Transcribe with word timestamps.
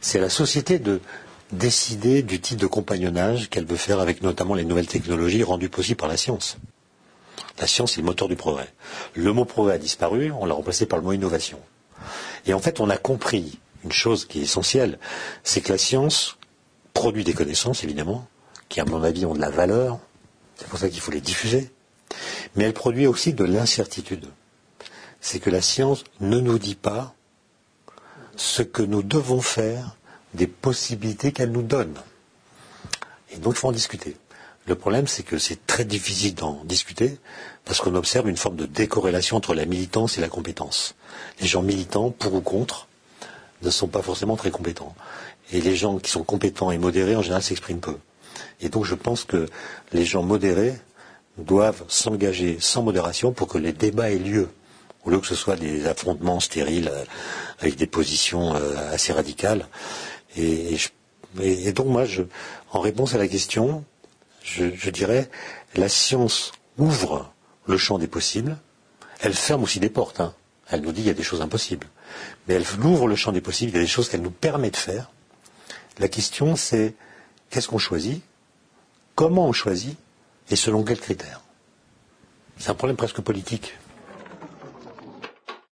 C'est 0.00 0.20
la 0.20 0.30
société 0.30 0.78
de 0.78 1.00
décider 1.52 2.22
du 2.22 2.40
type 2.40 2.58
de 2.58 2.66
compagnonnage 2.66 3.48
qu'elle 3.48 3.64
veut 3.64 3.76
faire 3.76 4.00
avec 4.00 4.22
notamment 4.22 4.54
les 4.54 4.64
nouvelles 4.64 4.86
technologies 4.86 5.42
rendues 5.42 5.68
possibles 5.68 5.96
par 5.96 6.08
la 6.08 6.16
science. 6.16 6.58
La 7.58 7.66
science 7.66 7.94
est 7.94 8.00
le 8.00 8.06
moteur 8.06 8.28
du 8.28 8.36
progrès. 8.36 8.72
Le 9.14 9.32
mot 9.32 9.44
progrès 9.44 9.74
a 9.74 9.78
disparu, 9.78 10.30
on 10.32 10.46
l'a 10.46 10.54
remplacé 10.54 10.86
par 10.86 10.98
le 10.98 11.04
mot 11.04 11.12
innovation. 11.12 11.58
Et 12.46 12.54
en 12.54 12.60
fait, 12.60 12.80
on 12.80 12.90
a 12.90 12.96
compris 12.96 13.58
une 13.84 13.92
chose 13.92 14.24
qui 14.24 14.40
est 14.40 14.42
essentielle, 14.42 14.98
c'est 15.42 15.60
que 15.60 15.72
la 15.72 15.78
science 15.78 16.36
produit 16.94 17.24
des 17.24 17.34
connaissances, 17.34 17.84
évidemment, 17.84 18.26
qui, 18.68 18.80
à 18.80 18.84
mon 18.84 19.02
avis, 19.02 19.24
ont 19.24 19.34
de 19.34 19.40
la 19.40 19.50
valeur. 19.50 19.98
C'est 20.56 20.68
pour 20.68 20.78
ça 20.78 20.88
qu'il 20.88 21.00
faut 21.00 21.12
les 21.12 21.20
diffuser. 21.20 21.70
Mais 22.56 22.64
elle 22.64 22.74
produit 22.74 23.06
aussi 23.06 23.32
de 23.32 23.44
l'incertitude. 23.44 24.26
C'est 25.20 25.40
que 25.40 25.50
la 25.50 25.62
science 25.62 26.04
ne 26.20 26.38
nous 26.40 26.58
dit 26.58 26.74
pas 26.74 27.14
ce 28.38 28.62
que 28.62 28.82
nous 28.82 29.02
devons 29.02 29.40
faire 29.40 29.96
des 30.34 30.46
possibilités 30.46 31.32
qu'elle 31.32 31.50
nous 31.52 31.62
donne. 31.62 31.94
Et 33.32 33.36
donc, 33.36 33.54
il 33.54 33.58
faut 33.58 33.68
en 33.68 33.72
discuter. 33.72 34.16
Le 34.66 34.74
problème, 34.74 35.06
c'est 35.06 35.22
que 35.22 35.38
c'est 35.38 35.66
très 35.66 35.84
difficile 35.84 36.34
d'en 36.34 36.62
discuter 36.64 37.18
parce 37.64 37.80
qu'on 37.80 37.94
observe 37.94 38.28
une 38.28 38.36
forme 38.36 38.56
de 38.56 38.66
décorrélation 38.66 39.36
entre 39.36 39.54
la 39.54 39.64
militance 39.64 40.18
et 40.18 40.20
la 40.20 40.28
compétence. 40.28 40.94
Les 41.40 41.46
gens 41.46 41.62
militants, 41.62 42.10
pour 42.10 42.34
ou 42.34 42.40
contre, 42.40 42.86
ne 43.62 43.70
sont 43.70 43.88
pas 43.88 44.02
forcément 44.02 44.36
très 44.36 44.50
compétents. 44.50 44.94
Et 45.52 45.60
les 45.60 45.74
gens 45.74 45.98
qui 45.98 46.10
sont 46.10 46.22
compétents 46.22 46.70
et 46.70 46.78
modérés, 46.78 47.16
en 47.16 47.22
général, 47.22 47.42
s'expriment 47.42 47.80
peu. 47.80 47.96
Et 48.60 48.68
donc, 48.68 48.84
je 48.84 48.94
pense 48.94 49.24
que 49.24 49.46
les 49.92 50.04
gens 50.04 50.22
modérés 50.22 50.74
doivent 51.38 51.84
s'engager 51.88 52.58
sans 52.60 52.82
modération 52.82 53.32
pour 53.32 53.48
que 53.48 53.58
les 53.58 53.72
débats 53.72 54.10
aient 54.10 54.18
lieu, 54.18 54.48
au 55.04 55.10
lieu 55.10 55.20
que 55.20 55.26
ce 55.26 55.34
soit 55.34 55.56
des 55.56 55.86
affrontements 55.86 56.40
stériles 56.40 56.90
euh, 56.92 57.04
avec 57.60 57.76
des 57.76 57.86
positions 57.86 58.54
euh, 58.54 58.92
assez 58.92 59.12
radicales. 59.12 59.66
Et, 60.36 60.76
donc, 61.72 61.86
moi, 61.86 62.04
en 62.72 62.80
réponse 62.80 63.14
à 63.14 63.18
la 63.18 63.28
question, 63.28 63.84
je, 64.42 64.90
dirais, 64.90 65.28
la 65.74 65.88
science 65.88 66.52
ouvre 66.78 67.32
le 67.66 67.76
champ 67.76 67.98
des 67.98 68.06
possibles, 68.06 68.56
elle 69.20 69.34
ferme 69.34 69.62
aussi 69.62 69.80
des 69.80 69.90
portes. 69.90 70.20
Hein. 70.20 70.34
Elle 70.70 70.80
nous 70.82 70.92
dit 70.92 71.00
qu'il 71.00 71.08
y 71.08 71.10
a 71.10 71.14
des 71.14 71.22
choses 71.22 71.42
impossibles. 71.42 71.86
Mais 72.46 72.54
elle 72.54 72.64
ouvre 72.84 73.08
le 73.08 73.16
champ 73.16 73.32
des 73.32 73.40
possibles, 73.40 73.72
il 73.72 73.76
y 73.76 73.78
a 73.78 73.82
des 73.82 73.86
choses 73.86 74.08
qu'elle 74.08 74.22
nous 74.22 74.30
permet 74.30 74.70
de 74.70 74.76
faire. 74.76 75.10
La 75.98 76.08
question, 76.08 76.56
c'est 76.56 76.94
qu'est-ce 77.50 77.68
qu'on 77.68 77.78
choisit? 77.78 78.22
Comment 79.14 79.46
on 79.46 79.52
choisit? 79.52 79.96
Et 80.50 80.56
selon 80.56 80.82
quels 80.82 81.00
critères? 81.00 81.42
C'est 82.58 82.70
un 82.70 82.74
problème 82.74 82.96
presque 82.96 83.20
politique. 83.20 83.74